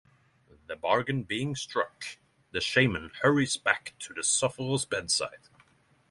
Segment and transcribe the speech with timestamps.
[0.65, 2.17] The bargain being struck,
[2.49, 5.47] the shaman hurries back to the sufferer's bedside.